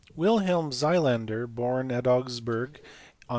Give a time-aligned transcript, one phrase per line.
[0.15, 2.79] Wilhelm Xylander, born at Augsburg
[3.29, 3.29] on Dec.